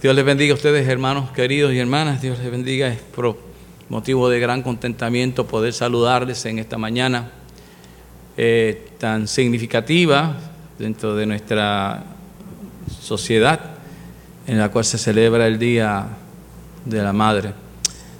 [0.00, 2.22] Dios les bendiga a ustedes, hermanos queridos y hermanas.
[2.22, 2.88] Dios les bendiga.
[2.88, 3.36] Es por
[3.90, 7.32] motivo de gran contentamiento poder saludarles en esta mañana
[8.38, 10.38] eh, tan significativa
[10.78, 12.02] dentro de nuestra
[12.98, 13.60] sociedad
[14.46, 16.06] en la cual se celebra el Día
[16.86, 17.52] de la Madre.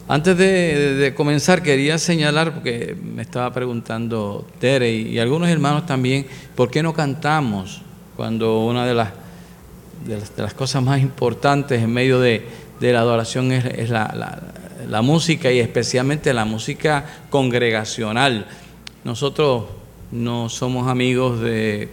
[0.07, 6.71] Antes de, comenzar quería señalar, porque me estaba preguntando Tere y, algunos hermanos también, ¿por
[6.71, 7.81] qué no cantamos
[8.17, 9.09] cuando una de las,
[10.07, 12.47] de las, cosas más importantes en medio de,
[12.81, 18.47] la adoración es, la, música y especialmente la música congregacional?
[19.05, 19.65] Nosotros
[20.13, 21.89] no somos amigos de,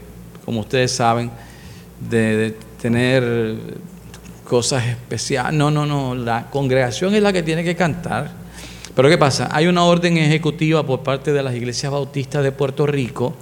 [0.46, 1.32] como ustedes saben,
[2.10, 3.58] de tener
[4.48, 5.54] cosas especiales.
[5.54, 8.32] No, no, no, la congregación es la que tiene que cantar.
[8.96, 9.50] Pero ¿qué pasa?
[9.52, 13.36] Hay una orden ejecutiva por parte de las iglesias bautistas de Puerto Rico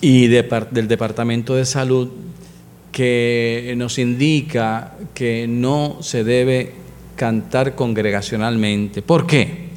[0.00, 2.08] y del Departamento de Salud
[2.92, 6.72] que nos indica que no se debe
[7.16, 9.02] cantar congregacionalmente.
[9.02, 9.70] ¿Por qué?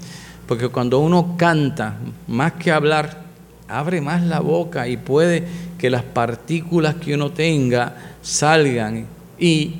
[0.47, 1.97] Porque cuando uno canta,
[2.27, 3.23] más que hablar,
[3.67, 5.43] abre más la boca y puede
[5.77, 9.05] que las partículas que uno tenga salgan
[9.37, 9.75] y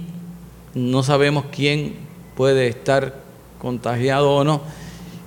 [0.74, 1.94] no sabemos quién
[2.36, 3.22] puede estar
[3.60, 4.62] contagiado o no.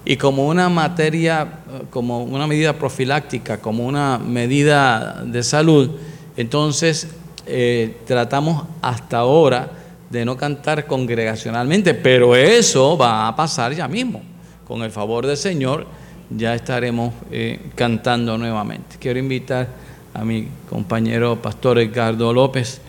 [0.05, 5.91] Y como una materia, como una medida profiláctica, como una medida de salud,
[6.37, 7.09] entonces
[7.47, 9.71] eh, tratamos hasta ahora
[10.11, 14.23] de no cantar congregacionalmente, pero eso va a pasar ya mismo.
[14.67, 15.87] Con el favor del Señor
[16.31, 18.97] ya estaremos eh, cantando nuevamente.
[18.99, 19.69] Quiero invitar
[20.15, 22.81] a mi compañero pastor Edgardo López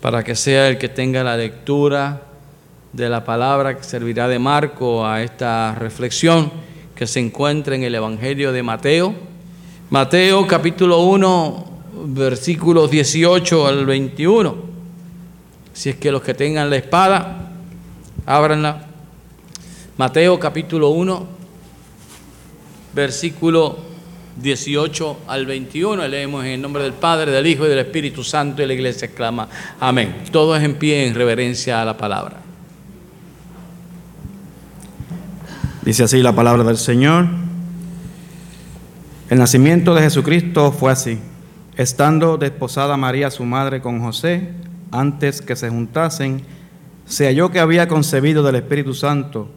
[0.00, 2.22] para que sea el que tenga la lectura
[2.92, 6.50] de la palabra que servirá de marco a esta reflexión
[6.94, 9.14] que se encuentra en el Evangelio de Mateo.
[9.90, 11.71] Mateo capítulo 1,
[12.04, 14.56] versículos 18 al 21.
[15.72, 17.52] Si es que los que tengan la espada,
[18.26, 18.86] ábranla.
[19.96, 21.26] Mateo capítulo 1,
[22.94, 23.78] versículo
[24.40, 26.08] 18 al 21.
[26.08, 29.06] Leemos en el nombre del Padre, del Hijo y del Espíritu Santo y la iglesia
[29.06, 29.48] exclama,
[29.80, 30.24] amén.
[30.30, 32.36] Todo es en pie en reverencia a la palabra.
[35.82, 37.26] Dice así la palabra del Señor.
[39.28, 41.18] El nacimiento de Jesucristo fue así.
[41.76, 44.50] Estando desposada María su madre con José,
[44.90, 46.42] antes que se juntasen,
[47.06, 49.48] se halló que había concebido del Espíritu Santo.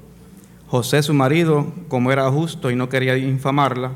[0.68, 3.92] José su marido, como era justo y no quería infamarla,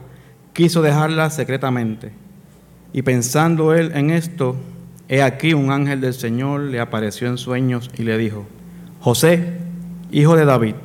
[0.51, 2.11] quiso dejarla secretamente.
[2.91, 4.57] Y pensando él en esto,
[5.07, 8.45] he aquí un ángel del Señor le apareció en sueños y le dijo,
[8.99, 9.59] José,
[10.11, 10.75] hijo de David,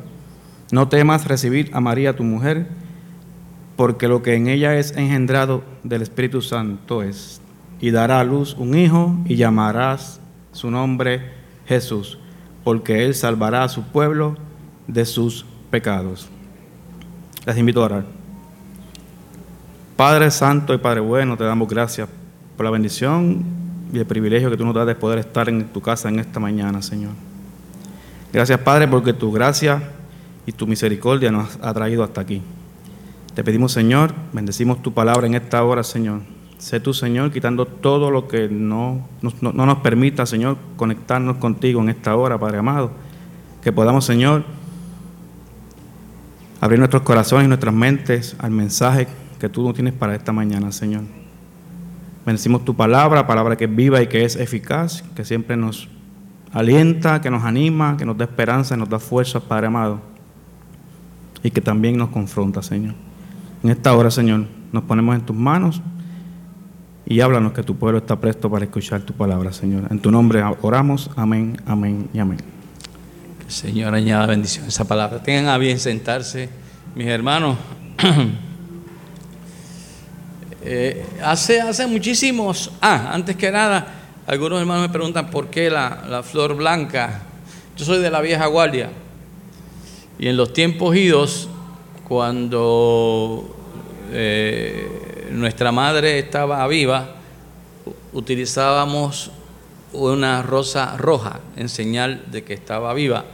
[0.70, 2.68] no temas recibir a María tu mujer,
[3.76, 7.40] porque lo que en ella es engendrado del Espíritu Santo es,
[7.80, 10.20] y dará a luz un hijo y llamarás
[10.52, 11.32] su nombre
[11.66, 12.18] Jesús,
[12.62, 14.36] porque él salvará a su pueblo
[14.86, 16.28] de sus pecados.
[17.46, 18.04] Les invito a orar.
[19.96, 22.08] Padre Santo y Padre Bueno, te damos gracias
[22.56, 23.44] por la bendición
[23.92, 26.40] y el privilegio que tú nos das de poder estar en tu casa en esta
[26.40, 27.12] mañana, Señor.
[28.32, 29.82] Gracias, Padre, porque tu gracia
[30.46, 32.42] y tu misericordia nos ha traído hasta aquí.
[33.34, 36.20] Te pedimos, Señor, bendecimos tu palabra en esta hora, Señor.
[36.58, 41.80] Sé tú, Señor, quitando todo lo que no, no, no nos permita, Señor, conectarnos contigo
[41.80, 42.92] en esta hora, Padre amado.
[43.60, 44.44] Que podamos, Señor,
[46.60, 49.08] abrir nuestros corazones y nuestras mentes al mensaje
[49.40, 51.02] que tú no tienes para esta mañana, Señor.
[52.24, 55.88] Bendecimos tu palabra, palabra que es viva y que es eficaz, que siempre nos
[56.52, 60.00] alienta, que nos anima, que nos da esperanza, nos da fuerza, Padre amado,
[61.42, 62.94] y que también nos confronta, Señor.
[63.64, 65.80] En esta hora, Señor, nos ponemos en tus manos
[67.06, 69.90] y háblanos que tu pueblo está presto para escuchar tu palabra, Señor.
[69.90, 72.40] En tu nombre oramos, amén, amén y amén.
[73.48, 75.22] Señor añada bendición a esa palabra.
[75.22, 76.50] Tengan a bien sentarse,
[76.94, 77.56] mis hermanos.
[80.66, 83.86] Eh, hace, hace muchísimos, ah, antes que nada,
[84.26, 87.20] algunos hermanos me preguntan por qué la, flor blanca.
[87.76, 88.88] Yo soy de la vieja guardia.
[90.18, 91.50] Y en los tiempos idos,
[92.08, 93.56] cuando
[94.12, 97.14] eh, nuestra madre estaba viva,
[98.12, 99.30] utilizábamos
[99.92, 103.24] una rosa roja en señal de que estaba viva.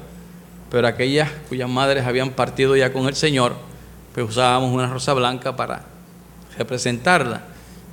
[0.70, 3.54] Pero aquellas cuyas madres habían partido ya con el Señor,
[4.14, 5.84] pues usábamos una rosa blanca para
[6.56, 7.42] representarla.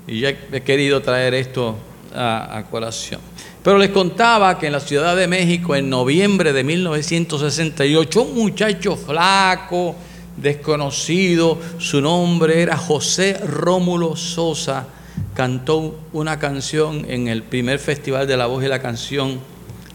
[0.05, 1.75] Y ya he querido traer esto
[2.15, 3.19] a, colación.
[3.63, 8.95] Pero les contaba que en la Ciudad de México, en noviembre de 1968, un muchacho
[8.95, 9.95] flaco,
[10.37, 14.87] desconocido, su nombre era José Rómulo Sosa,
[15.33, 19.39] cantó una canción en el primer Festival de la Voz y la Canción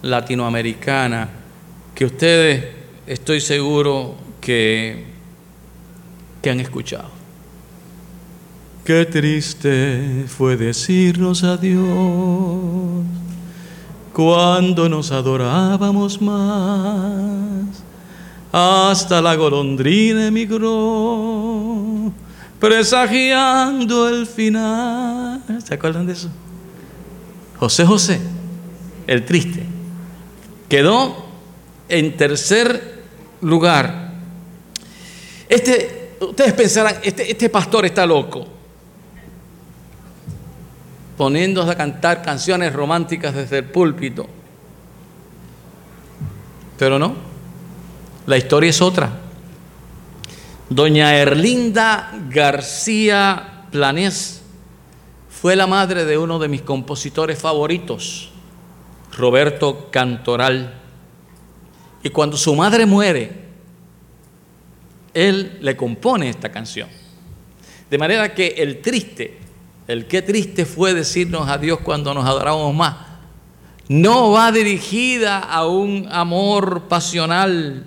[0.03, 1.29] latinoamericana
[1.95, 2.65] que ustedes,
[3.07, 5.05] estoy seguro que,
[6.41, 7.11] que han escuchado.
[8.85, 11.85] Qué triste fue decirnos adiós
[14.13, 17.85] cuando nos adorábamos más.
[18.53, 22.13] Hasta la golondrina emigró,
[22.61, 25.43] presagiando el final.
[25.65, 26.29] ¿Se acuerdan de eso?
[27.59, 28.21] José José,
[29.07, 29.63] el triste,
[30.69, 31.25] quedó
[31.89, 33.05] en tercer
[33.41, 34.13] lugar.
[35.49, 38.47] Este, ustedes pensarán, este, este pastor está loco,
[41.17, 44.29] poniéndose a cantar canciones románticas desde el púlpito.
[46.79, 47.32] Pero no,
[48.27, 49.11] la historia es otra.
[50.69, 54.43] Doña Erlinda García Planés
[55.29, 58.31] fue la madre de uno de mis compositores favoritos,
[59.17, 60.75] Roberto Cantoral.
[62.03, 63.43] Y cuando su madre muere,
[65.15, 66.89] él le compone esta canción.
[67.91, 69.39] De manera que el triste,
[69.89, 72.97] el qué triste fue decirnos adiós cuando nos adorábamos más,
[73.89, 77.85] no va dirigida a un amor pasional,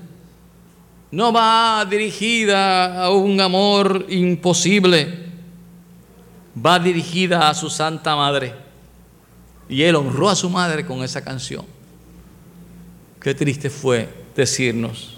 [1.12, 5.25] no va dirigida a un amor imposible
[6.56, 8.54] va dirigida a su Santa Madre.
[9.68, 11.66] Y él honró a su madre con esa canción.
[13.19, 15.18] Qué triste fue decirnos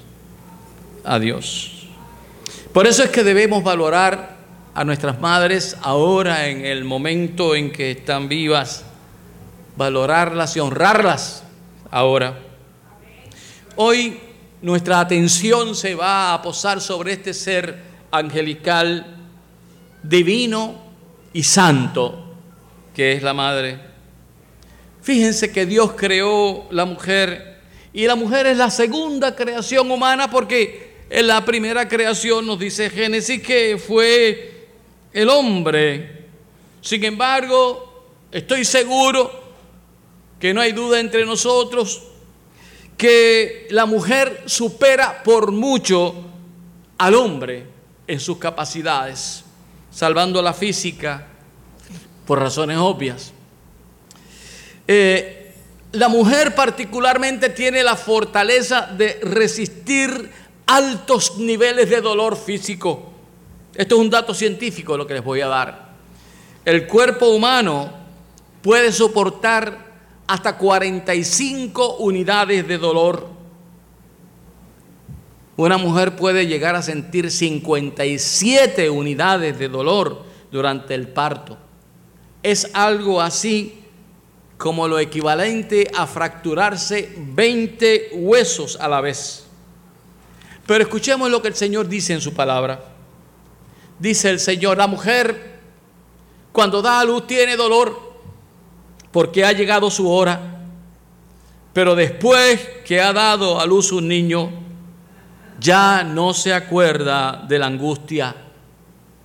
[1.04, 1.88] adiós.
[2.74, 4.38] Por eso es que debemos valorar
[4.74, 8.84] a nuestras madres ahora en el momento en que están vivas,
[9.76, 11.44] valorarlas y honrarlas
[11.92, 12.40] ahora.
[13.76, 14.20] Hoy
[14.62, 17.78] nuestra atención se va a posar sobre este ser
[18.12, 19.06] angelical,
[20.04, 20.88] divino,
[21.38, 22.24] y santo
[22.96, 23.80] que es la madre.
[25.04, 27.60] Fíjense que Dios creó la mujer
[27.94, 32.90] y la mujer es la segunda creación humana porque en la primera creación nos dice
[32.90, 34.68] Génesis que fue
[35.14, 36.26] el hombre.
[36.82, 39.32] Sin embargo, estoy seguro
[40.40, 42.02] que no hay duda entre nosotros
[42.98, 46.16] que la mujer supera por mucho
[46.98, 47.66] al hombre
[48.08, 49.44] en sus capacidades
[49.98, 51.26] salvando la física
[52.28, 53.34] por razones obvias.
[54.88, 55.56] Eh,
[55.94, 60.30] la mujer particularmente tiene la fortaleza de resistir
[60.68, 63.12] altos niveles de dolor físico.
[63.74, 65.88] Esto es un dato científico lo que les voy a dar.
[66.64, 67.92] El cuerpo humano
[68.62, 69.87] puede soportar
[70.28, 73.38] hasta 45 unidades de dolor
[75.58, 81.58] una mujer puede llegar a sentir 57 unidades de dolor durante el parto.
[82.44, 83.80] Es algo así
[84.60, 89.48] como lo equivalente a fracturarse 20 huesos a la vez.
[90.68, 92.84] Pero escuchemos lo que el Señor dice en su palabra.
[93.98, 95.58] Dice el Señor, la mujer
[96.52, 98.07] cuando da a luz tiene dolor
[99.18, 100.40] porque ha llegado su hora,
[101.74, 104.48] pero después que ha dado a luz un niño,
[105.60, 108.36] ya no se acuerda de la angustia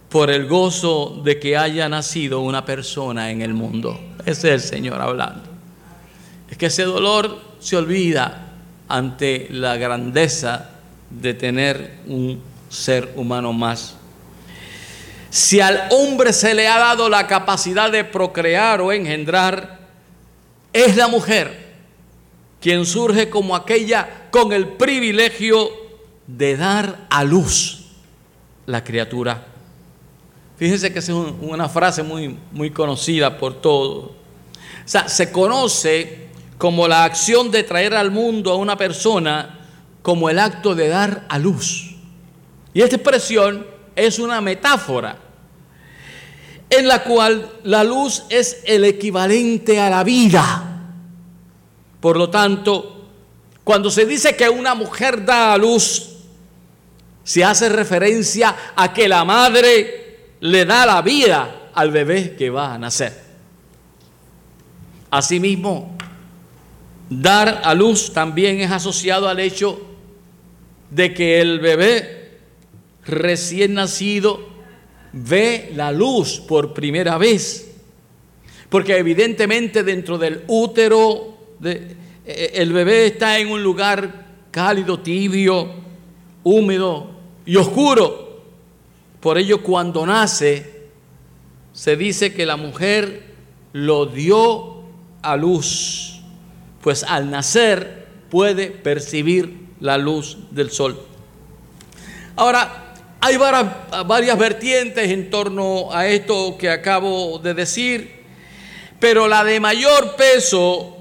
[0.09, 4.01] por el gozo de que haya nacido una persona en el mundo.
[4.25, 5.43] Ese es el Señor hablando.
[6.49, 8.49] Es que ese dolor se olvida
[8.89, 10.71] ante la grandeza
[11.11, 13.97] de tener un ser humano más.
[15.29, 19.82] Si al hombre se le ha dado la capacidad de procrear o engendrar,
[20.73, 21.73] es la mujer
[22.61, 25.71] quien surge como aquella con el privilegio
[26.27, 27.87] de dar a luz
[28.67, 29.47] la criatura.
[30.57, 34.05] Fíjense que es una frase muy, muy conocida por todos.
[34.05, 34.13] O
[34.85, 39.59] sea, se conoce como la acción de traer al mundo a una persona
[40.03, 41.97] como el acto de dar a luz.
[42.73, 45.19] Y esta expresión es una metáfora
[46.73, 50.89] en la cual la luz es el equivalente a la vida.
[52.01, 53.11] Por lo tanto,
[53.63, 56.09] cuando se dice que una mujer da a luz,
[57.23, 62.73] se hace referencia a que la madre le da la vida al bebé que va
[62.73, 63.21] a nacer.
[65.11, 65.95] Asimismo,
[67.11, 69.79] dar a luz también es asociado al hecho
[70.91, 72.39] de que el bebé
[73.05, 74.52] recién nacido
[75.13, 77.71] ve la luz por primera vez.
[78.69, 85.69] Porque evidentemente dentro del útero de, eh, el bebé está en un lugar cálido, tibio,
[86.43, 87.13] húmedo,
[87.45, 88.43] y oscuro.
[89.21, 90.89] Por ello cuando nace,
[91.73, 93.35] se dice que la mujer
[93.73, 94.83] lo dio
[95.23, 96.09] a luz.
[96.83, 101.01] pues al nacer puede percibir la luz del sol.
[102.35, 102.92] Ahora,
[103.25, 108.25] hay varias, vertientes en torno a esto que acabo de decir,
[108.99, 110.97] pero la de mayor peso,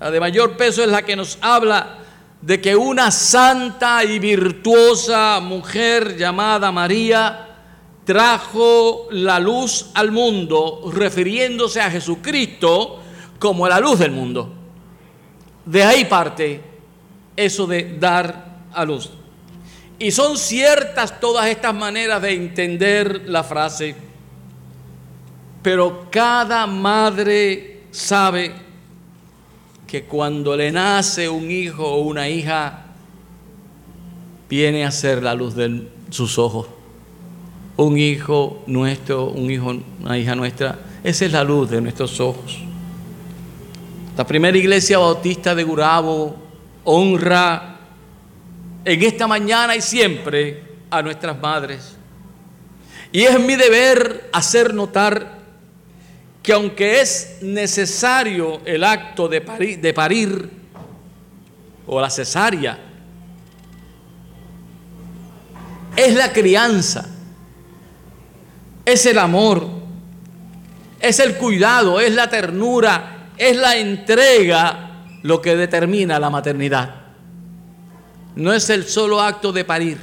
[0.00, 1.98] la de mayor peso es la que nos habla
[2.40, 7.46] de que una santa y virtuosa mujer llamada María
[8.06, 13.02] trajo la luz al mundo, refiriéndose a Jesucristo
[13.38, 14.50] como la luz del mundo.
[15.66, 16.62] De ahí parte
[17.36, 19.17] eso de dar a luz.
[19.98, 23.96] Y son ciertas todas estas maneras de entender la frase,
[25.62, 28.52] pero cada madre sabe
[29.88, 32.84] que cuando le nace un hijo o una hija,
[34.48, 36.68] viene a ser la luz de sus ojos.
[37.76, 42.58] Un hijo nuestro, un hijo, una hija nuestra, esa es la luz de nuestros ojos.
[44.16, 46.36] La primera iglesia bautista de Gurabo
[46.84, 47.77] honra
[48.84, 51.96] en esta mañana y siempre a nuestras madres.
[53.12, 55.38] Y es mi deber hacer notar
[56.42, 60.50] que aunque es necesario el acto de parir, de parir
[61.86, 62.78] o la cesárea,
[65.96, 67.08] es la crianza,
[68.84, 69.66] es el amor,
[71.00, 76.97] es el cuidado, es la ternura, es la entrega lo que determina la maternidad
[78.38, 79.98] no es el solo acto de parir,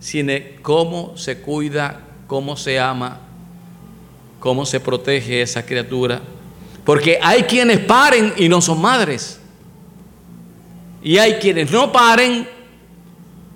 [0.00, 3.20] sino cómo se cuida, cómo se ama,
[4.40, 6.20] cómo se protege esa criatura.
[6.84, 9.38] Porque hay quienes paren y no son madres.
[11.04, 12.48] Y hay quienes no paren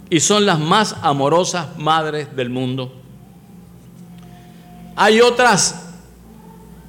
[0.08, 2.92] y son las más amorosas madres del mundo.
[4.94, 5.96] Hay otras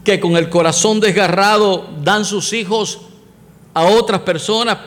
[0.04, 3.02] que con el corazón desgarrado dan sus hijos
[3.74, 4.78] a otras personas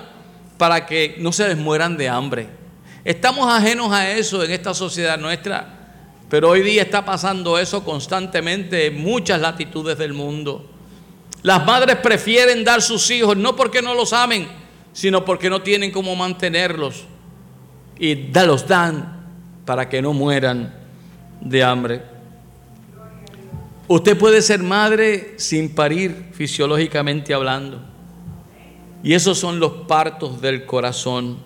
[0.58, 2.48] para que no se les mueran de hambre.
[3.04, 5.82] Estamos ajenos a eso en esta sociedad nuestra,
[6.28, 10.70] pero hoy día está pasando eso constantemente en muchas latitudes del mundo.
[11.42, 14.46] Las madres prefieren dar sus hijos no porque no los amen,
[14.92, 17.04] sino porque no tienen cómo mantenerlos.
[17.98, 19.26] Y los dan
[19.64, 20.74] para que no mueran
[21.40, 22.02] de hambre.
[23.88, 27.91] Usted puede ser madre sin parir fisiológicamente hablando.
[29.02, 31.38] Y esos son los partos del corazón.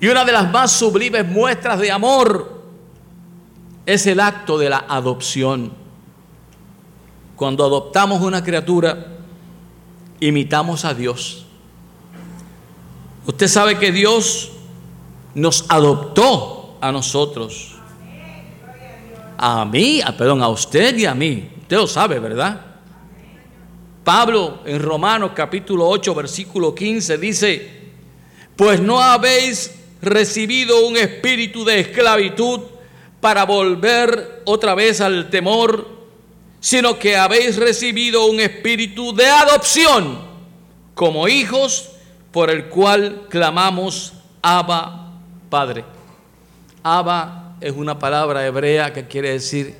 [0.00, 2.62] Y una de las más sublimes muestras de amor
[3.86, 5.72] es el acto de la adopción.
[7.36, 9.06] Cuando adoptamos una criatura,
[10.20, 11.46] imitamos a Dios.
[13.26, 14.52] Usted sabe que Dios
[15.34, 17.76] nos adoptó a nosotros.
[19.38, 21.50] A mí, perdón, a usted y a mí.
[21.62, 22.71] Usted lo sabe, ¿verdad?
[24.04, 27.70] Pablo en Romanos capítulo 8 versículo 15 dice,
[28.56, 32.60] pues no habéis recibido un espíritu de esclavitud
[33.20, 35.88] para volver otra vez al temor,
[36.58, 40.18] sino que habéis recibido un espíritu de adopción
[40.94, 41.90] como hijos
[42.32, 45.12] por el cual clamamos Abba
[45.48, 45.84] Padre.
[46.82, 49.76] Abba es una palabra hebrea que quiere decir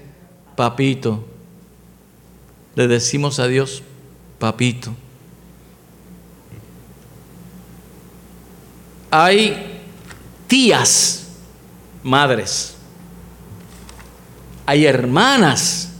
[0.54, 1.24] papito.
[2.76, 3.82] Le decimos a Dios
[4.42, 4.92] papito.
[9.08, 9.80] Hay
[10.48, 11.28] tías,
[12.02, 12.74] madres.
[14.66, 15.92] Hay hermanas,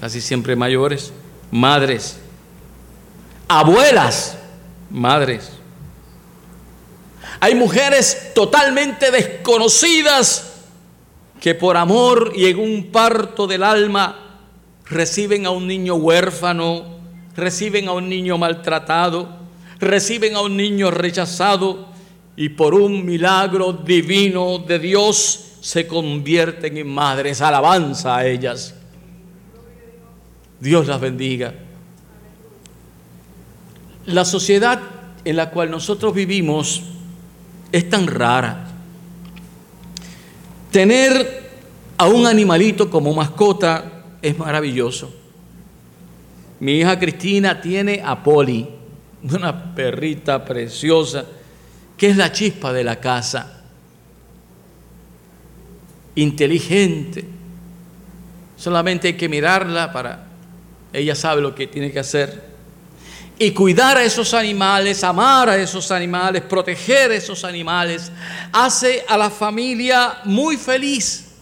[0.00, 1.12] casi siempre mayores,
[1.50, 2.16] madres.
[3.46, 4.38] Abuelas,
[4.88, 5.50] madres.
[7.40, 10.54] Hay mujeres totalmente desconocidas
[11.42, 14.38] que por amor y en un parto del alma
[14.86, 16.91] reciben a un niño huérfano
[17.36, 19.28] reciben a un niño maltratado,
[19.78, 21.88] reciben a un niño rechazado
[22.36, 27.40] y por un milagro divino de Dios se convierten en madres.
[27.40, 28.74] Alabanza a ellas.
[30.60, 31.54] Dios las bendiga.
[34.06, 34.80] La sociedad
[35.24, 36.82] en la cual nosotros vivimos
[37.70, 38.68] es tan rara.
[40.70, 41.50] Tener
[41.98, 45.21] a un animalito como mascota es maravilloso.
[46.62, 48.68] Mi hija Cristina tiene a Poli,
[49.24, 51.24] una perrita preciosa,
[51.96, 53.64] que es la chispa de la casa.
[56.14, 57.24] Inteligente.
[58.56, 60.24] Solamente hay que mirarla para...
[60.92, 62.44] Ella sabe lo que tiene que hacer.
[63.40, 68.12] Y cuidar a esos animales, amar a esos animales, proteger a esos animales,
[68.52, 71.32] hace a la familia muy feliz.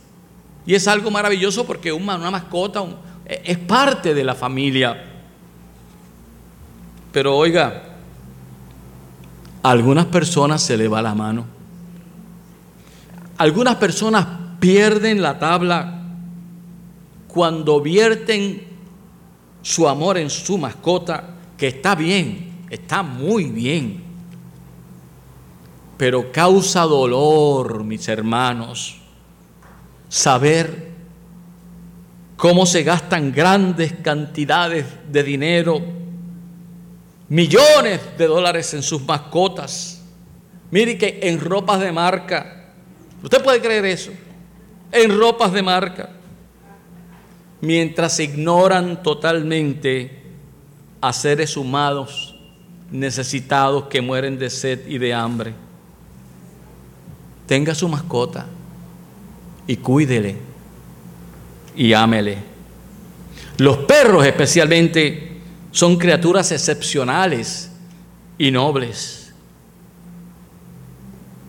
[0.64, 2.86] Y es algo maravilloso porque una, mascota
[3.26, 5.08] es parte de la familia.
[7.12, 7.82] Pero oiga,
[9.62, 11.44] a algunas personas se le va la mano.
[13.38, 14.26] Algunas personas
[14.58, 16.02] pierden la tabla
[17.26, 18.62] cuando vierten
[19.62, 24.02] su amor en su mascota, que está bien, está muy bien,
[25.96, 28.96] pero causa dolor, mis hermanos,
[30.08, 30.90] saber
[32.36, 35.82] cómo se gastan grandes cantidades de dinero,
[37.30, 40.02] millones de dólares en sus mascotas.
[40.70, 42.74] Mire que en ropas de marca,
[43.22, 44.12] usted puede creer eso,
[44.92, 46.10] en ropas de marca
[47.60, 50.18] mientras ignoran totalmente
[51.00, 52.34] a seres humanos
[52.90, 55.54] necesitados que mueren de sed y de hambre.
[57.46, 58.46] Tenga su mascota
[59.66, 60.36] y cuídele
[61.76, 62.38] y ámele.
[63.58, 65.29] Los perros especialmente
[65.70, 67.70] son criaturas excepcionales
[68.38, 69.32] y nobles.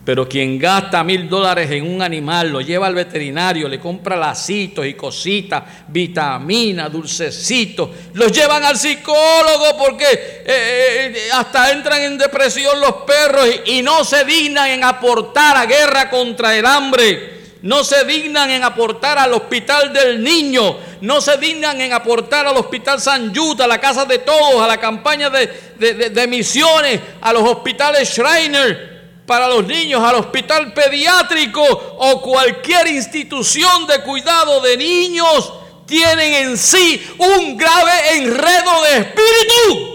[0.04, 4.84] Pero quien gasta mil dólares en un animal, lo lleva al veterinario, le compra lacitos
[4.84, 12.80] y cositas, vitaminas, dulcecitos, los llevan al psicólogo porque eh, eh, hasta entran en depresión
[12.80, 17.84] los perros y, y no se dignan en aportar a guerra contra el hambre no
[17.84, 23.00] se dignan en aportar al hospital del niño, no se dignan en aportar al hospital
[23.00, 27.42] San Yuta, a la casa de todos, a la campaña de, de misiones, a los
[27.42, 35.52] hospitales Schreiner, para los niños al hospital pediátrico o cualquier institución de cuidado de niños
[35.86, 39.92] tienen en sí un grave enredo de espíritu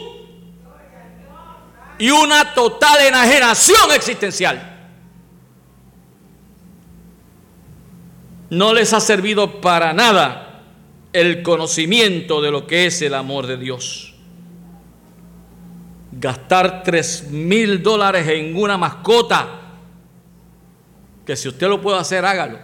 [1.99, 4.73] y una total enajenación existencial.
[8.49, 10.46] No les ha servido para nada
[11.19, 14.13] el conocimiento de lo que es el amor de Dios
[16.19, 19.47] gastar tres mil dólares en una mascota,
[21.25, 22.59] que si usted lo puede hacer, hágalo.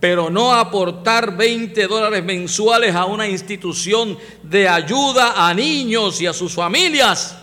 [0.00, 6.32] Pero no aportar 20 dólares mensuales a una institución de ayuda a niños y a
[6.32, 7.36] sus familias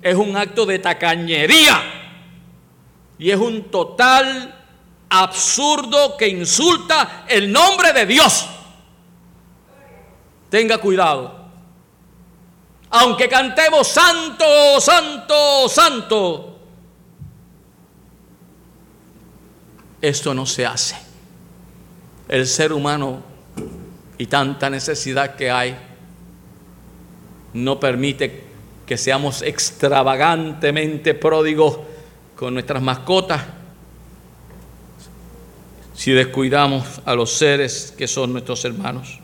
[0.00, 1.82] es un acto de tacañería
[3.18, 4.54] y es un total
[5.10, 8.48] absurdo que insulta el nombre de Dios.
[10.50, 11.40] Tenga cuidado
[12.90, 16.58] aunque cantemos santo, santo, santo,
[20.02, 20.96] esto no se hace.
[22.28, 23.22] El ser humano
[24.18, 25.76] y tanta necesidad que hay
[27.54, 28.44] no permite
[28.86, 31.78] que seamos extravagantemente pródigos
[32.34, 33.42] con nuestras mascotas
[35.94, 39.19] si descuidamos a los seres que son nuestros hermanos.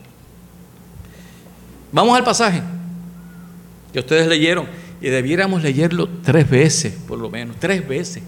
[1.97, 2.63] Vamos al pasaje
[3.91, 4.69] que ustedes leyeron
[5.01, 8.23] y debiéramos leerlo tres veces, por lo menos, tres veces,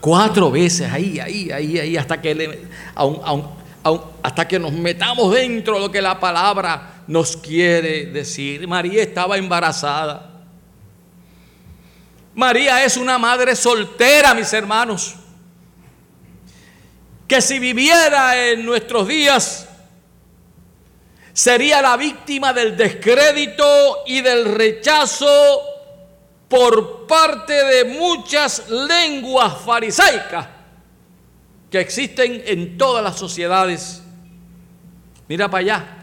[0.00, 2.58] cuatro veces, ahí, ahí, ahí, ahí, hasta que, le,
[4.22, 8.66] hasta que nos metamos dentro de lo que la palabra nos quiere decir.
[8.66, 10.40] María estaba embarazada.
[12.34, 15.16] María es una madre soltera, mis hermanos,
[17.28, 19.68] que si viviera en nuestros días,
[21.32, 25.60] sería la víctima del descrédito y del rechazo
[26.48, 30.48] por parte de muchas lenguas farisaicas
[31.70, 34.02] que existen en todas las sociedades.
[35.28, 35.96] Mira para allá,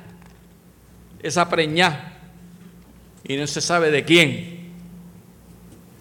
[1.22, 2.14] esa preñá,
[3.26, 4.58] y no se sabe de quién.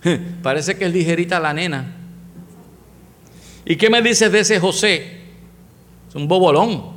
[0.42, 1.96] Parece que es ligerita la nena.
[3.64, 5.22] ¿Y qué me dices de ese José?
[6.08, 6.95] Es un bobolón.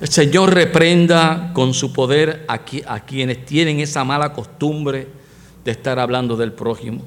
[0.00, 5.08] El Señor reprenda con su poder a, a quienes tienen esa mala costumbre
[5.64, 7.02] de estar hablando del prójimo.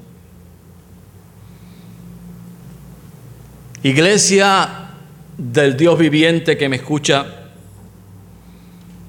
[3.84, 4.90] Iglesia
[5.38, 7.26] del Dios viviente que me escucha,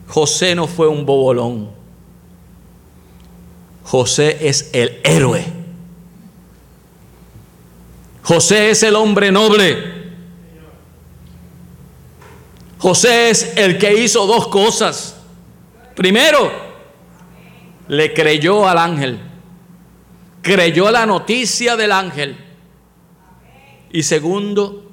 [0.06, 1.70] José no fue un bobolón.
[3.84, 5.44] José es el héroe.
[8.22, 10.01] José es el hombre noble.
[12.82, 15.16] José es el que hizo dos cosas.
[15.94, 16.50] Primero,
[17.86, 19.20] le creyó al ángel.
[20.42, 22.36] Creyó la noticia del ángel.
[23.92, 24.90] Y segundo,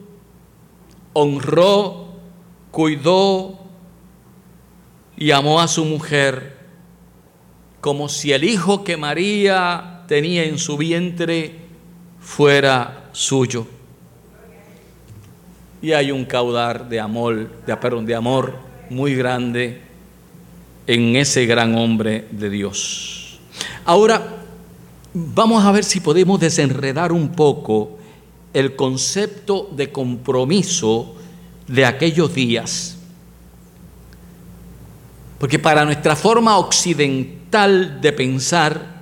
[1.13, 2.13] honró,
[2.69, 3.58] cuidó
[5.17, 6.60] y amó a su mujer
[7.82, 11.56] como si el hijo que María tenía en su vientre
[12.19, 13.79] fuera suyo
[15.82, 18.56] y hay un caudal de amor, de, perdón, de amor
[18.89, 19.82] muy grande
[20.88, 23.39] en ese gran hombre de Dios.
[23.86, 24.44] Ahora,
[25.13, 27.98] vamos a ver si podemos desenredar un poco
[28.54, 31.15] el concepto de compromiso
[31.68, 32.98] de aquellos días.
[35.38, 39.00] Porque para nuestra forma occidental de pensar,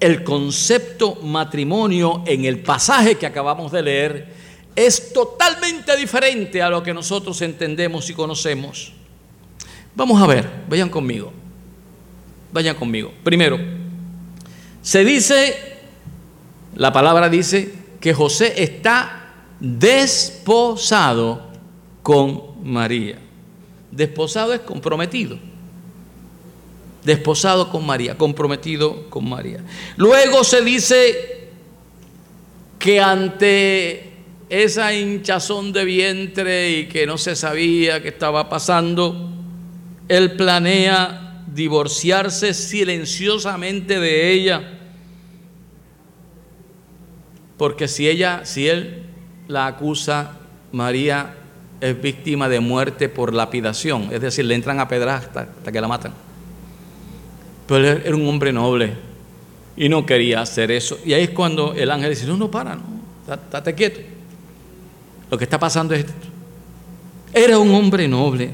[0.00, 4.33] el concepto matrimonio en el pasaje que acabamos de leer
[4.76, 8.92] es totalmente diferente a lo que nosotros entendemos y conocemos.
[9.94, 11.32] Vamos a ver, vayan conmigo.
[12.52, 13.12] Vayan conmigo.
[13.22, 13.58] Primero,
[14.82, 15.78] se dice,
[16.74, 21.50] la palabra dice que José está desposado
[22.02, 23.18] con María.
[23.90, 25.38] Desposado es comprometido.
[27.04, 29.60] Desposado con María, comprometido con María.
[29.96, 31.48] Luego se dice
[32.78, 34.13] que ante
[34.62, 39.30] esa hinchazón de vientre y que no se sabía qué estaba pasando,
[40.08, 44.78] él planea divorciarse silenciosamente de ella.
[47.56, 49.04] Porque si ella, si él
[49.48, 50.38] la acusa,
[50.72, 51.34] María
[51.80, 55.88] es víctima de muerte por lapidación, es decir, le entran a pedras hasta, que la
[55.88, 56.12] matan.
[57.66, 58.92] Pero él era un hombre noble
[59.76, 60.98] y no quería hacer eso.
[61.04, 62.84] Y ahí es cuando el ángel dice, no, no, para, no,
[63.76, 64.13] quieto.
[65.30, 66.12] Lo que está pasando es esto.
[67.32, 68.50] Era un hombre noble.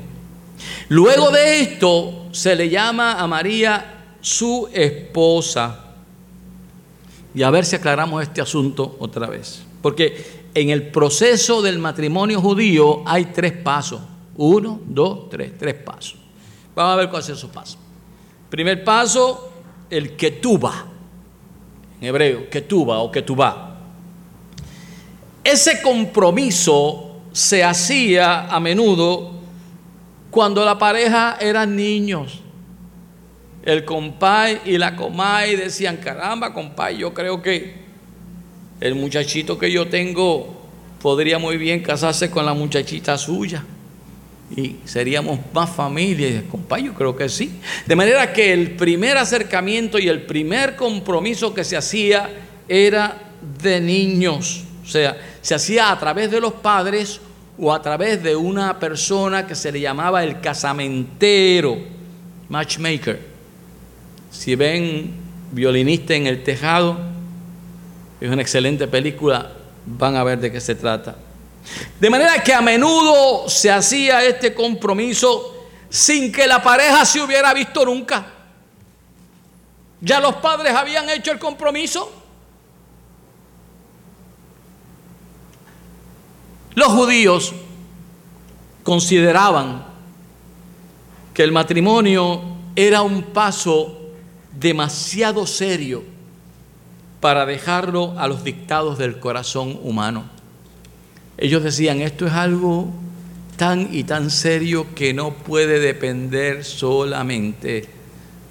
[0.89, 5.85] Luego de esto se le llama a María su esposa.
[7.35, 9.63] Y a ver si aclaramos este asunto otra vez.
[9.83, 14.01] Porque en el proceso del matrimonio judío hay tres pasos.
[14.37, 16.17] Uno, dos, tres, tres pasos.
[16.75, 17.79] Vamos a ver cuáles son esos pasos.
[18.49, 19.53] Primer paso,
[19.91, 20.87] el ketuba.
[22.01, 23.70] En hebreo, ketuba o ketubá.
[25.51, 29.33] Ese compromiso se hacía a menudo
[30.31, 32.41] cuando la pareja eran niños.
[33.65, 37.75] El compay y la comay decían, caramba, compay, yo creo que
[38.81, 40.69] el muchachito que yo tengo
[41.03, 43.65] podría muy bien casarse con la muchachita suya.
[44.57, 46.45] Y seríamos más familia.
[46.49, 47.59] compay, yo creo que sí.
[47.87, 52.31] De manera que el primer acercamiento y el primer compromiso que se hacía
[52.69, 54.67] era de niños.
[54.91, 57.21] Sea, se hacía a través de los padres
[57.57, 61.79] o a través de una persona que se le llamaba el casamentero,
[62.49, 63.21] matchmaker.
[64.33, 65.15] Si ven
[65.53, 66.99] violinista en el tejado,
[68.21, 69.53] es una excelente película,
[69.87, 71.15] van a ver de qué se trata.
[72.01, 77.55] De manera que a menudo se hacía este compromiso sin que la pareja se hubiera
[77.55, 78.27] visto nunca.
[80.01, 82.20] Ya los padres habían hecho el compromiso
[86.81, 87.53] Los judíos
[88.85, 89.85] consideraban
[91.35, 92.41] que el matrimonio
[92.75, 93.99] era un paso
[94.59, 96.03] demasiado serio
[97.21, 100.25] para dejarlo a los dictados del corazón humano.
[101.37, 102.89] Ellos decían, esto es algo
[103.59, 107.91] tan y tan serio que no puede depender solamente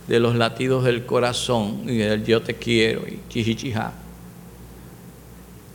[0.08, 3.92] de los latidos del corazón y del yo te quiero y chichichija.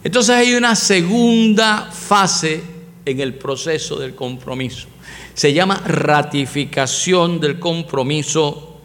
[0.05, 2.63] Entonces hay una segunda fase
[3.07, 4.87] en el proceso del compromiso.
[5.33, 8.81] Se llama ratificación del compromiso,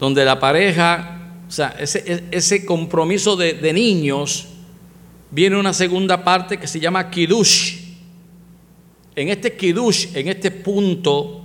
[0.00, 4.48] donde la pareja, o sea, ese, compromiso de, de, niños,
[5.30, 7.80] viene una segunda parte que se llama kiddush.
[9.14, 11.42] En este kiddush, en este punto,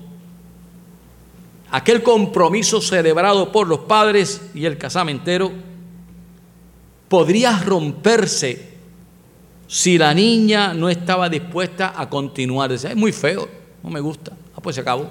[1.69, 5.51] aquel compromiso celebrado por los padres y el casamentero,
[7.13, 8.69] podría romperse
[9.67, 12.71] si la niña no estaba dispuesta a continuar.
[12.71, 13.47] Decía, es muy feo,
[13.84, 14.32] no me gusta.
[14.56, 15.08] Ah, pues se acabó.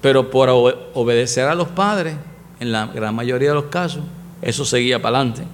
[0.00, 0.50] Pero por
[0.94, 2.16] obedecer a los padres,
[2.58, 4.02] en la gran mayoría de los casos,
[4.42, 5.44] eso seguía para adelante.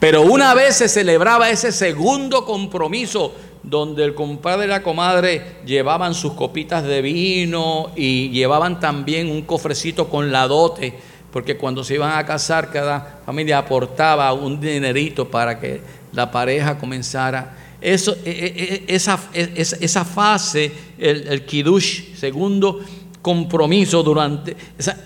[0.00, 6.14] Pero una vez se celebraba ese segundo compromiso donde el compadre y la comadre llevaban
[6.14, 11.94] sus copitas de vino y llevaban también un cofrecito con la dote porque cuando se
[11.94, 15.80] iban a casar cada familia aportaba un dinerito para que
[16.12, 17.56] la pareja comenzara.
[17.80, 22.80] Eso, e, e, e, esa, esa, fase, el, el kiddush, segundo
[23.20, 24.56] compromiso durante,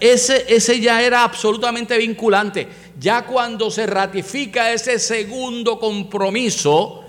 [0.01, 2.67] ese, ese ya era absolutamente vinculante.
[2.99, 7.05] Ya cuando se ratifica ese segundo compromiso,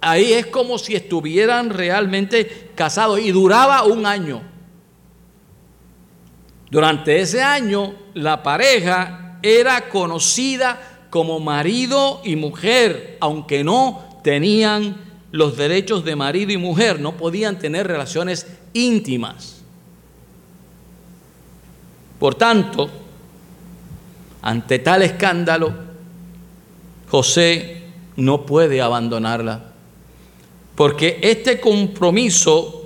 [0.00, 4.49] ahí es como si estuvieran realmente casados y duraba un año.
[6.70, 14.96] Durante ese año la pareja era conocida como marido y mujer, aunque no tenían
[15.32, 19.62] los derechos de marido y mujer, no podían tener relaciones íntimas.
[22.18, 22.88] Por tanto,
[24.42, 25.72] ante tal escándalo,
[27.08, 27.82] José
[28.16, 29.72] no puede abandonarla,
[30.76, 32.79] porque este compromiso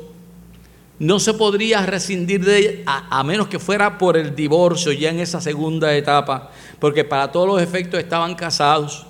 [1.05, 5.21] no se podría rescindir de a, a, menos que fuera por el divorcio ya en
[5.21, 9.07] esa segunda etapa, porque para todos los efectos estaban casados.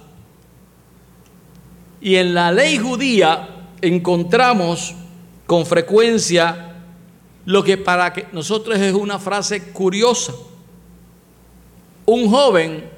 [2.00, 4.92] Y en la ley judía encontramos
[5.46, 6.74] con frecuencia
[7.44, 10.34] lo que para que nosotros es una frase curiosa.
[12.06, 12.90] Un joven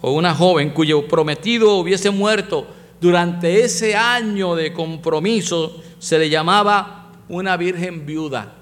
[0.00, 2.66] o una joven cuyo prometido hubiese muerto
[3.00, 6.95] durante ese año de compromiso se le llamaba
[7.28, 8.54] una virgen viuda,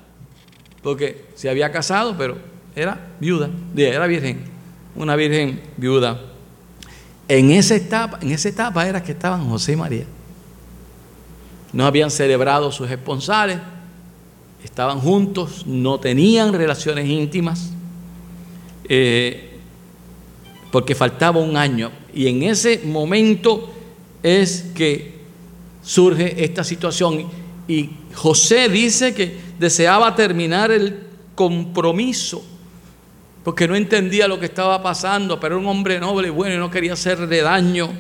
[0.83, 2.37] porque se había casado, pero
[2.75, 4.45] era viuda, era virgen,
[4.97, 6.21] una virgen viuda.
[7.29, 10.05] En esa etapa, en etapa era que estaban José y María.
[11.73, 13.59] No habían celebrado sus esponsales,
[14.63, 17.71] estaban juntos, no tenían relaciones íntimas,
[18.89, 19.59] eh,
[20.71, 21.91] porque faltaba un año.
[22.13, 23.73] Y en ese momento
[24.23, 25.15] es que
[25.83, 27.44] surge esta situación.
[27.67, 32.45] Y José dice que deseaba terminar el compromiso
[33.45, 36.59] porque no entendía lo que estaba pasando, pero era un hombre noble y bueno y
[36.59, 37.91] no quería hacerle daño.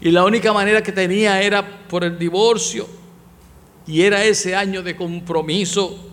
[0.00, 2.88] Y la única manera que tenía era por el divorcio.
[3.86, 6.10] Y era ese año de compromiso.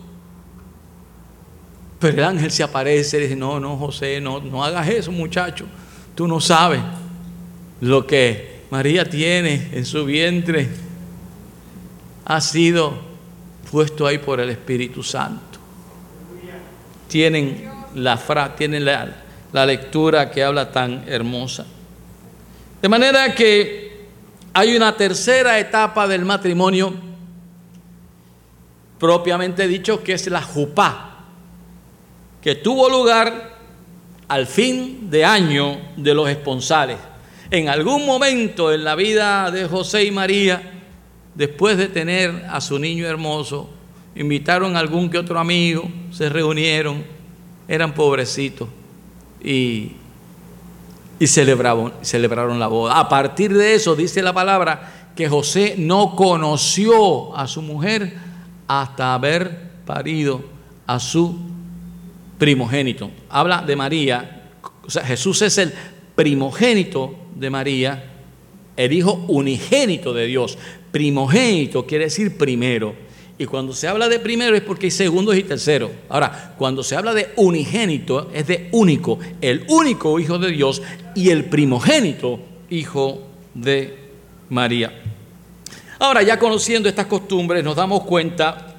[1.98, 5.64] Pero el ángel se aparece y dice, no, no, José, no, no hagas eso, muchacho.
[6.14, 6.80] Tú no sabes
[7.80, 10.68] lo que María tiene en su vientre.
[12.24, 12.94] Ha sido
[13.70, 15.58] puesto ahí por el Espíritu Santo.
[17.08, 19.08] Tienen la fra tiene la,
[19.52, 21.66] la lectura que habla tan hermosa.
[22.80, 24.08] De manera que
[24.54, 26.94] hay una tercera etapa del matrimonio,
[28.98, 31.24] propiamente dicho, que es la jupá,
[32.40, 33.52] que tuvo lugar
[34.28, 36.98] al fin de año de los esponsales.
[37.50, 40.81] En algún momento en la vida de José y María,
[41.34, 43.70] después de tener a su niño hermoso,
[44.14, 47.04] invitaron a algún que otro amigo, se reunieron
[47.68, 48.68] eran pobrecitos
[49.42, 49.92] y,
[51.24, 52.98] celebraron, celebraron la boda.
[52.98, 58.14] A partir de eso dice la palabra que José no conoció a su mujer
[58.66, 60.42] hasta haber parido
[60.86, 61.38] a su
[62.38, 63.10] primogénito.
[63.30, 64.50] Habla de María,
[64.84, 65.72] o sea, Jesús es el
[66.14, 68.04] primogénito de María,
[68.76, 70.58] el hijo unigénito de Dios.
[70.92, 72.94] Primogénito quiere decir primero.
[73.38, 75.90] Y cuando se habla de primero es porque hay segundos y terceros.
[76.08, 80.80] Ahora, cuando se habla de unigénito es de único, el único hijo de Dios
[81.16, 82.38] y el primogénito
[82.70, 83.22] hijo
[83.54, 83.98] de
[84.50, 84.92] María.
[85.98, 88.74] Ahora, ya conociendo estas costumbres, nos damos cuenta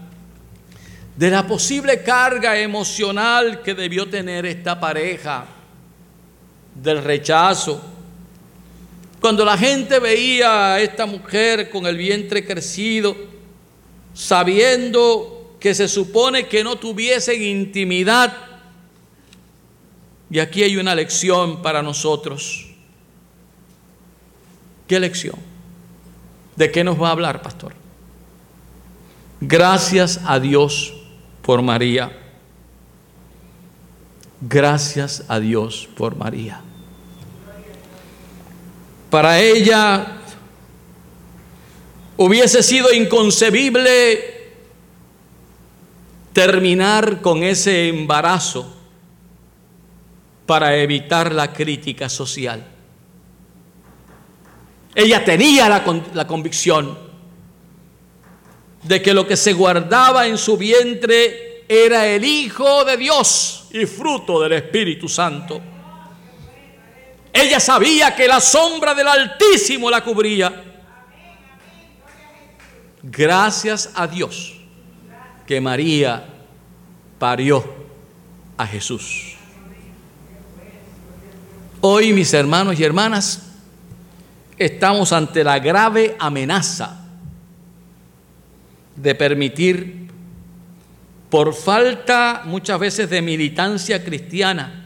[1.16, 5.46] de la posible carga emocional que debió tener esta pareja,
[6.76, 7.93] del rechazo.
[9.24, 13.16] Cuando la gente veía a esta mujer con el vientre crecido,
[14.14, 18.36] sabiendo que se supone que no tuviesen intimidad.
[20.30, 22.66] Y aquí hay una lección para nosotros.
[24.90, 25.38] ¿Qué lección?
[26.58, 27.74] ¿De qué nos va a hablar, pastor?
[29.40, 30.96] Gracias a Dios
[31.44, 32.12] por María.
[34.42, 36.62] Gracias a Dios por María.
[39.14, 40.24] Para ella
[42.18, 44.52] Hubiese sido inconcebible
[46.32, 48.74] terminar con ese embarazo
[50.46, 52.66] para evitar la crítica social.
[54.96, 56.98] Ella tenía la, la, convicción
[58.84, 63.86] de que lo que se guardaba en su vientre era el Hijo de Dios y
[63.86, 65.73] fruto del Espíritu Santo.
[67.34, 70.74] Ella sabía que la sombra del Altísimo la cubría
[73.04, 74.54] Gracias a Dios
[75.46, 76.26] que María
[77.20, 77.62] parió
[78.56, 79.36] a Jesús.
[81.82, 83.52] Hoy, mis hermanos y hermanas,
[84.58, 87.02] estamos ante la grave amenaza
[88.96, 90.08] de permitir,
[91.30, 94.83] por falta muchas veces de militancia cristiana,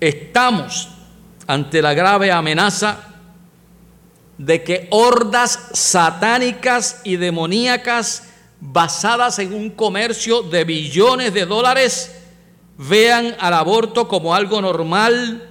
[0.00, 0.88] estamos
[1.46, 3.04] ante la grave amenaza
[4.36, 8.28] de que hordas satánicas y demoníacas
[8.60, 12.14] basadas en un comercio de billones de dólares
[12.76, 15.48] vean al aborto como algo normal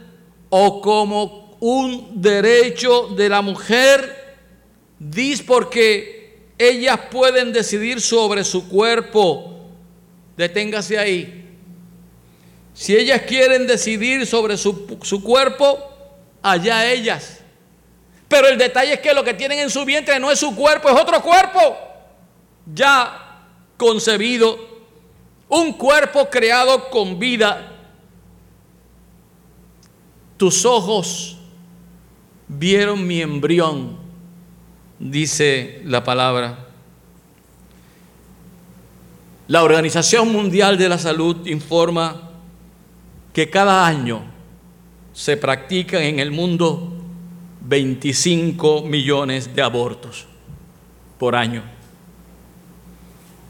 [0.49, 4.37] o como un derecho de la mujer,
[4.99, 9.65] dice porque ellas pueden decidir sobre su cuerpo.
[10.37, 11.46] Deténgase ahí.
[12.77, 15.79] Si ellas quieren decidir sobre su, su cuerpo,
[16.43, 17.39] allá ellas.
[18.27, 20.87] Pero el detalle es que lo que tienen en su vientre no es su cuerpo,
[20.87, 21.75] es otro cuerpo.
[22.71, 23.41] Ya
[23.77, 24.59] concebido,
[25.49, 27.73] un cuerpo creado con vida.
[30.37, 31.39] Tus ojos
[32.47, 33.97] vieron mi embrión,
[34.99, 36.67] dice la palabra.
[39.47, 42.26] La Organización Mundial de la Salud informa
[43.37, 44.23] que cada año
[45.13, 46.91] se practican en el mundo
[47.61, 50.25] 25 millones de abortos
[51.19, 51.61] por año.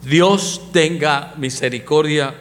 [0.03, 2.35] Dios tenga misericordia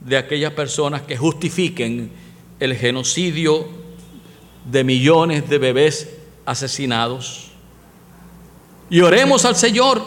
[0.00, 2.10] de aquellas personas que justifiquen
[2.58, 3.68] el genocidio
[4.64, 6.16] de millones de bebés
[6.46, 7.50] asesinados.
[8.88, 10.02] Y oremos al Señor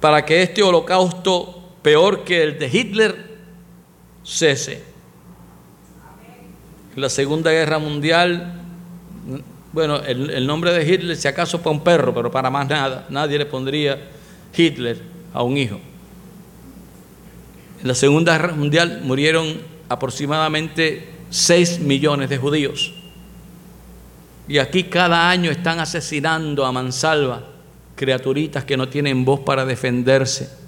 [0.00, 3.38] para que este holocausto, peor que el de Hitler,
[4.24, 4.93] cese
[6.96, 8.60] la Segunda Guerra Mundial,
[9.72, 13.38] bueno, el, nombre de Hitler si acaso para un perro, pero para más nada, nadie
[13.38, 13.98] le pondría
[14.56, 15.00] Hitler
[15.32, 15.80] a un hijo.
[17.80, 22.94] En la Segunda Guerra Mundial murieron aproximadamente 6 millones de judíos.
[24.46, 27.42] Y aquí cada año están asesinando a mansalva
[27.96, 30.64] criaturitas que no tienen voz para defenderse.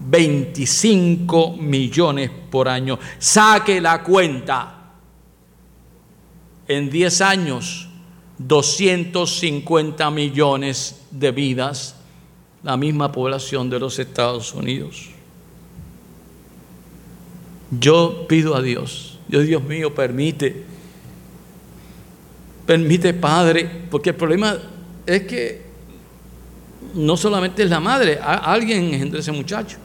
[0.00, 2.98] 25 millones por año.
[3.18, 4.81] Saque la cuenta
[6.68, 7.88] en 10 años
[8.38, 11.96] 250 millones de vidas,
[12.62, 15.08] la misma población de los Estados Unidos.
[17.78, 20.64] Yo pido a Dios, Dios, mío, permite,
[22.66, 24.58] permite Padre, porque el problema
[25.06, 25.62] es que
[26.94, 29.78] no solamente es la madre, alguien engendró ese muchacho.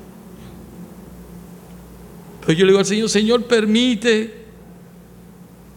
[2.41, 4.46] Pero yo le digo al Señor, Señor, permite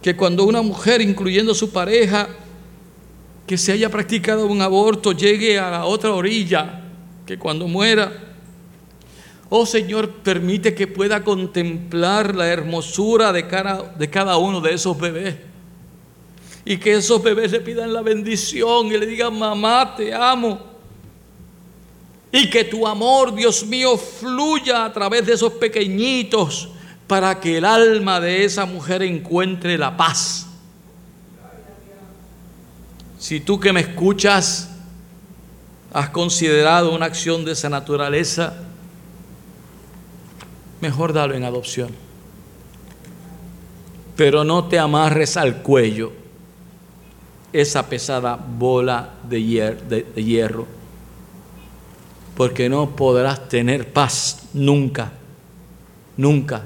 [0.01, 2.27] que cuando una mujer, incluyendo su pareja,
[3.45, 6.81] que se haya practicado un aborto, llegue a la otra orilla,
[7.25, 8.11] que cuando muera,
[9.49, 14.97] oh Señor, permite que pueda contemplar la hermosura de cada, de cada uno de esos
[14.97, 15.35] bebés.
[16.65, 20.59] Y que esos bebés le pidan la bendición y le digan, mamá, te amo.
[22.31, 26.69] Y que tu amor, Dios mío, fluya a través de esos pequeñitos
[27.11, 30.47] para que el alma de esa mujer encuentre la paz.
[33.19, 34.69] Si tú que me escuchas
[35.91, 38.53] has considerado una acción de esa naturaleza,
[40.79, 41.89] mejor dalo en adopción.
[44.15, 46.13] Pero no te amarres al cuello
[47.51, 49.43] esa pesada bola de,
[50.15, 50.65] hierro,
[52.37, 55.11] porque no podrás tener paz nunca,
[56.15, 56.63] nunca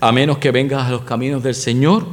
[0.00, 2.06] a menos que vengas a los caminos del Señor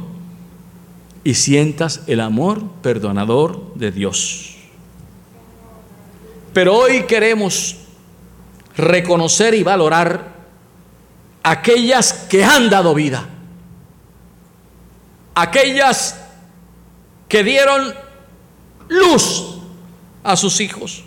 [1.22, 4.56] y sientas el amor perdonador de Dios.
[6.52, 7.76] Pero hoy queremos
[8.76, 10.34] reconocer y valorar
[11.42, 13.28] aquellas que han dado vida,
[15.34, 16.20] aquellas
[17.28, 17.94] que dieron
[18.88, 19.58] luz
[20.24, 21.04] a sus hijos.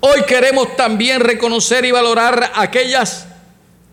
[0.00, 3.26] Hoy queremos también reconocer y valorar aquellas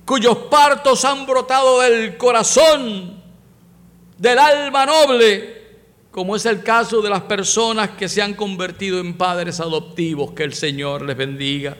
[0.06, 3.22] cuyos partos han brotado del corazón,
[4.18, 5.62] del alma noble,
[6.12, 10.44] como es el caso de las personas que se han convertido en padres adoptivos, que
[10.44, 11.78] el Señor les bendiga.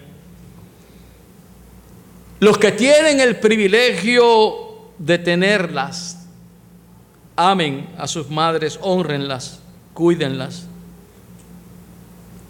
[2.40, 6.26] Los que tienen el privilegio de tenerlas,
[7.36, 9.60] amen a sus madres, honrenlas,
[9.94, 10.66] cuídenlas.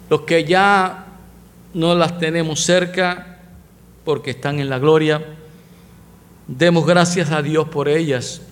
[0.08, 1.06] Los que ya
[1.74, 3.40] no las tenemos cerca
[4.04, 5.22] porque están en la gloria,
[6.46, 8.42] Demos gracias a Dios por ellas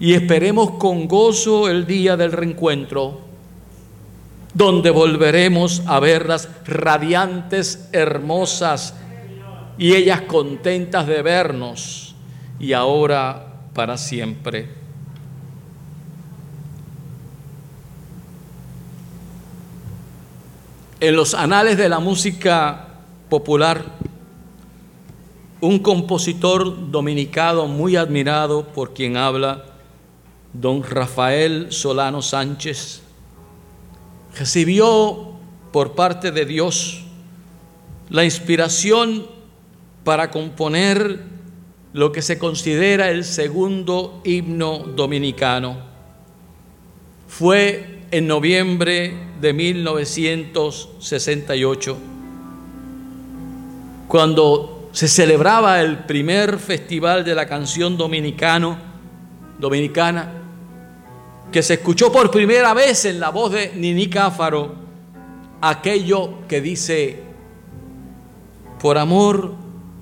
[0.00, 3.20] y esperemos con gozo el día del reencuentro,
[4.54, 8.94] donde volveremos a verlas radiantes, hermosas
[9.76, 12.16] y ellas contentas de vernos
[12.58, 14.68] y ahora para siempre.
[21.00, 22.88] En los anales de la música
[23.28, 23.97] popular,
[25.60, 29.64] un compositor dominicado muy admirado por quien habla,
[30.52, 33.02] don Rafael Solano Sánchez,
[34.36, 35.32] recibió
[35.72, 37.02] por parte de Dios
[38.08, 39.26] la inspiración
[40.04, 41.24] para componer
[41.92, 45.88] lo que se considera el segundo himno dominicano.
[47.26, 51.96] Fue en noviembre de 1968,
[54.06, 58.76] cuando se celebraba el primer festival de la canción dominicano,
[59.56, 60.28] dominicana,
[61.52, 64.74] que se escuchó por primera vez en la voz de Nini Cáfaro
[65.60, 67.22] aquello que dice,
[68.80, 69.54] por amor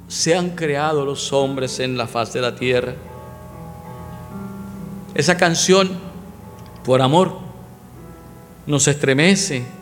[0.09, 2.95] se han creado los hombres en la faz de la tierra.
[5.15, 5.91] Esa canción,
[6.87, 7.37] por amor,
[8.67, 9.76] nos estremece.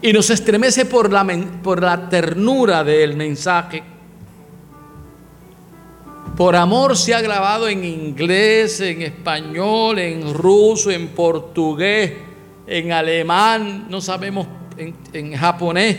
[0.00, 1.26] Y nos estremece por la,
[1.62, 3.82] por la ternura del mensaje.
[6.36, 12.12] Por amor se ha grabado en inglés, en español, en ruso, en portugués,
[12.66, 14.46] en alemán, no sabemos,
[14.76, 15.98] en, en japonés.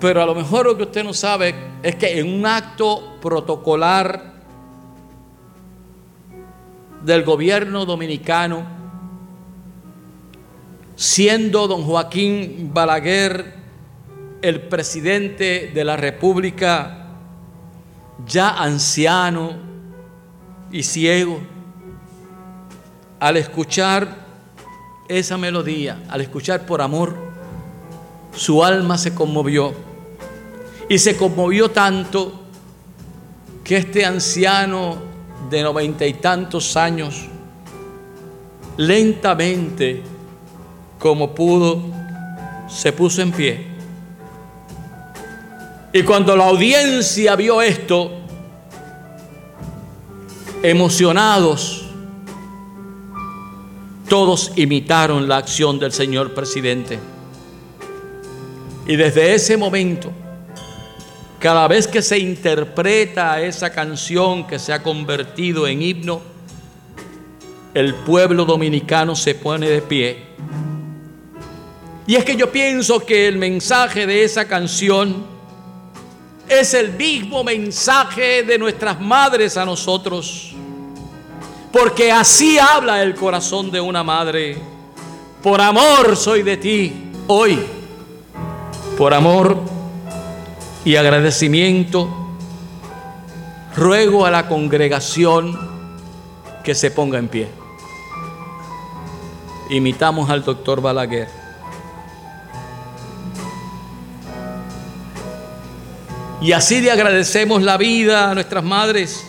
[0.00, 4.32] Pero a lo mejor lo que usted no sabe es que en un acto protocolar
[7.04, 8.73] del gobierno dominicano,
[10.96, 13.54] siendo don Joaquín Balaguer
[14.42, 17.06] el presidente de la República,
[18.26, 19.52] ya anciano
[20.70, 21.40] y ciego,
[23.18, 24.24] al escuchar
[25.08, 27.16] esa melodía, al escuchar por amor,
[28.34, 29.72] su alma se conmovió.
[30.90, 32.42] Y se conmovió tanto
[33.62, 34.98] que este anciano
[35.48, 37.26] de noventa y tantos años,
[38.76, 40.02] lentamente,
[41.04, 41.82] como pudo,
[42.66, 43.66] se puso en pie.
[45.92, 48.10] Y cuando la audiencia vio esto,
[50.62, 51.84] emocionados,
[54.08, 56.98] todos imitaron la acción del señor presidente.
[58.86, 60.10] Y desde ese momento,
[61.38, 66.22] cada vez que se interpreta esa canción que se ha convertido en himno,
[67.74, 70.33] el pueblo dominicano se pone de pie.
[72.06, 75.24] Y es que yo pienso que el mensaje de esa canción
[76.48, 80.54] es el mismo mensaje de nuestras madres a nosotros.
[81.72, 84.58] Porque así habla el corazón de una madre.
[85.42, 86.92] Por amor soy de ti
[87.26, 87.58] hoy.
[88.98, 89.58] Por amor
[90.84, 92.08] y agradecimiento,
[93.74, 95.58] ruego a la congregación
[96.62, 97.48] que se ponga en pie.
[99.70, 101.43] Imitamos al doctor Balaguer.
[106.44, 109.24] Y así le agradecemos la vida a nuestras madres.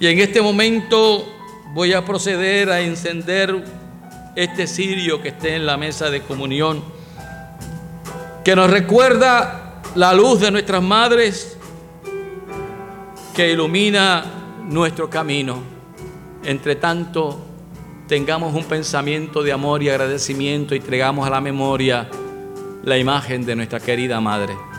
[0.00, 1.24] Y en este momento
[1.72, 3.64] voy a proceder a encender
[4.34, 6.82] este cirio que esté en la mesa de comunión
[8.44, 11.58] que nos recuerda la luz de nuestras madres
[13.36, 14.24] que ilumina
[14.64, 15.62] nuestro camino.
[16.42, 17.38] Entre tanto,
[18.08, 22.08] tengamos un pensamiento de amor y agradecimiento y traigamos a la memoria
[22.82, 24.73] la imagen de nuestra querida madre.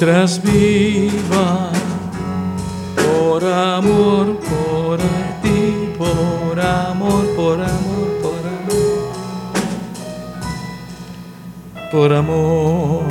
[0.00, 1.70] Mientras viva,
[2.96, 4.98] por amor, por
[5.42, 10.22] ti, por amor, por amor, por amor,
[11.92, 13.04] por amor,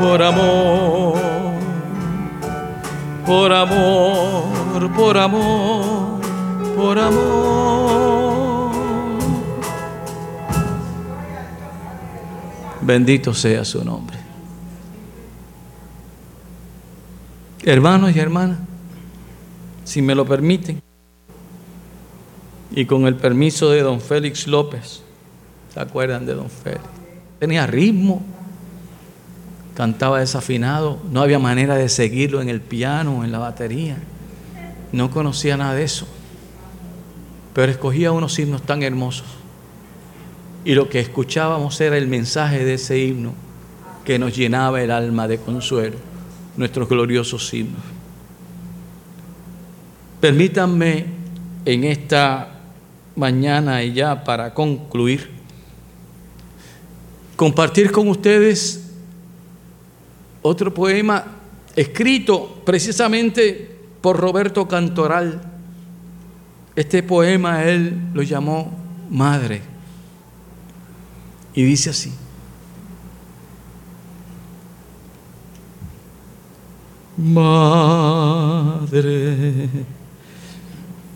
[0.00, 1.18] por amor,
[3.24, 6.20] por amor, por amor,
[6.74, 8.72] por amor.
[12.80, 14.13] Bendito sea su nombre.
[17.66, 18.58] Hermanos y hermanas,
[19.84, 20.82] si me lo permiten,
[22.70, 25.00] y con el permiso de don Félix López,
[25.72, 26.84] ¿se acuerdan de don Félix?
[27.38, 28.22] Tenía ritmo,
[29.74, 33.96] cantaba desafinado, no había manera de seguirlo en el piano, en la batería,
[34.92, 36.06] no conocía nada de eso,
[37.54, 39.26] pero escogía unos himnos tan hermosos.
[40.66, 43.32] Y lo que escuchábamos era el mensaje de ese himno
[44.04, 46.13] que nos llenaba el alma de consuelo
[46.56, 47.82] nuestros gloriosos himnos.
[50.20, 51.06] Permítanme
[51.64, 52.60] en esta
[53.16, 55.30] mañana y ya para concluir,
[57.36, 58.90] compartir con ustedes
[60.42, 61.24] otro poema
[61.74, 65.42] escrito precisamente por Roberto Cantoral.
[66.76, 68.72] Este poema él lo llamó
[69.10, 69.62] Madre.
[71.54, 72.12] Y dice así.
[77.16, 78.98] Madre,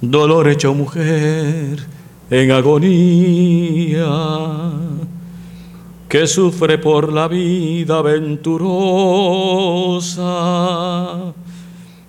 [0.00, 1.84] dolor hecho mujer
[2.30, 4.06] en agonía,
[6.08, 8.54] que sufre por la vida venturosa,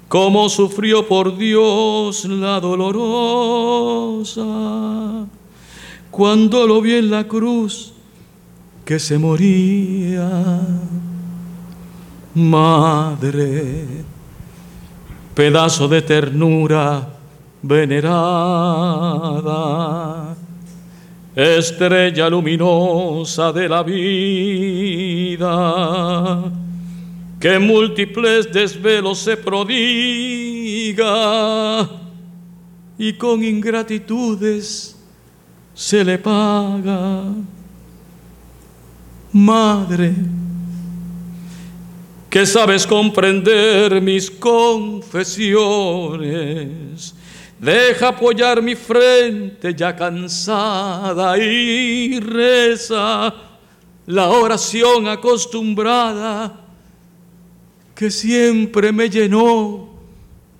[0.07, 4.43] como sufrió por Dios la dolorosa,
[6.11, 7.93] cuando lo vi en la cruz
[8.85, 10.61] que se moría
[12.35, 13.85] Madre,
[15.33, 17.07] pedazo de ternura
[17.61, 18.05] venerada,
[21.35, 25.47] estrella luminosa de la vida,
[27.39, 29.89] que múltiples desvelos se prodiga
[32.97, 34.95] y con ingratitudes
[35.73, 37.23] se le paga.
[39.31, 40.13] Madre,
[42.29, 47.15] que sabes comprender mis confesiones.
[47.59, 53.33] Deja apoyar mi frente ya cansada y reza
[54.05, 56.65] la oración acostumbrada
[57.95, 59.89] que siempre me llenó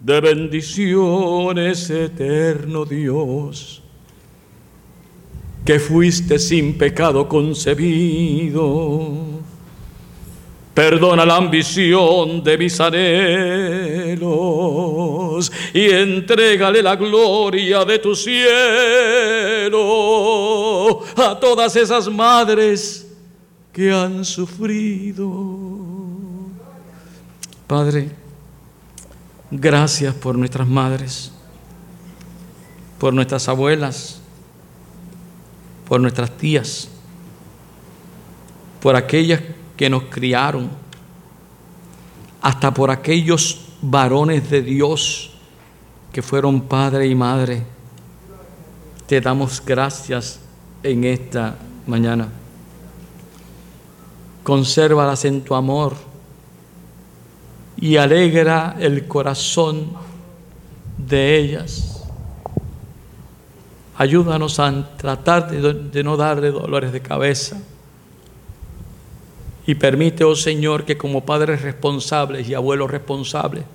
[0.01, 3.81] de bendiciones, eterno Dios,
[5.63, 9.38] que fuiste sin pecado concebido
[10.73, 14.19] Perdona la ambición de mis anhelos
[15.73, 19.79] y entrégale la gloria de tu cielo
[21.17, 23.07] a todas esas madres
[23.73, 25.27] que han sufrido.
[27.67, 28.09] Padre,
[29.51, 31.31] gracias por nuestras madres,
[32.97, 34.21] por nuestras abuelas,
[35.87, 36.89] por nuestras tías,
[38.81, 40.69] por aquellas que nos criaron,
[42.41, 45.31] hasta por aquellos varones de Dios
[46.11, 47.63] que fueron padre y madre.
[49.05, 50.39] Te damos gracias
[50.83, 51.55] en esta
[51.85, 52.29] mañana.
[54.43, 55.95] Consérvalas en tu amor
[57.77, 59.91] y alegra el corazón
[60.97, 62.03] de ellas.
[63.95, 67.57] Ayúdanos a tratar de, de no darle dolores de cabeza
[69.69, 73.65] y permite, oh Señor, que como padres responsables y abuelos responsables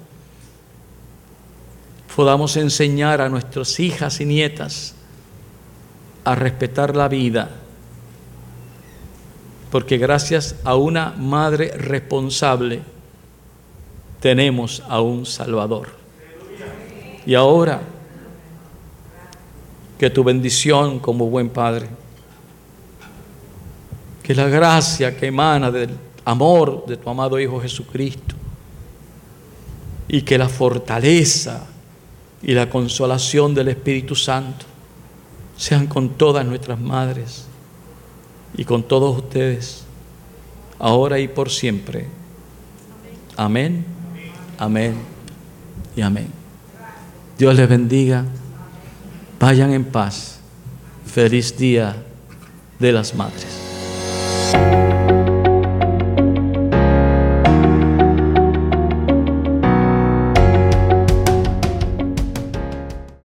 [2.16, 4.96] podamos enseñar a nuestras hijas y nietas
[6.24, 7.48] a respetar la vida.
[9.70, 12.82] Porque gracias a una madre responsable
[14.18, 15.90] tenemos a un Salvador.
[17.24, 17.82] Y ahora,
[19.96, 21.86] que tu bendición como buen Padre
[24.24, 25.90] que la gracia que emana del
[26.24, 28.34] amor de tu amado Hijo Jesucristo
[30.08, 31.66] y que la fortaleza
[32.42, 34.64] y la consolación del Espíritu Santo
[35.58, 37.44] sean con todas nuestras madres
[38.56, 39.84] y con todos ustedes,
[40.78, 42.06] ahora y por siempre.
[43.36, 43.84] Amén,
[44.56, 44.94] amén
[45.94, 46.28] y amén.
[47.36, 48.24] Dios les bendiga.
[49.38, 50.38] Vayan en paz.
[51.04, 51.94] Feliz día
[52.78, 53.63] de las madres.
[54.54, 54.83] Thank you.